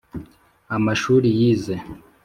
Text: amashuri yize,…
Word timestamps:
amashuri 0.75 1.27
yize,… 1.39 1.75